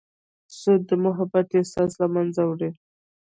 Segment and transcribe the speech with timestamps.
[0.59, 2.71] سود د محبت احساس له منځه وړي.